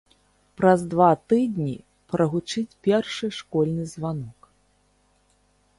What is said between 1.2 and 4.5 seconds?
тыдні прагучыць першы школьны званок.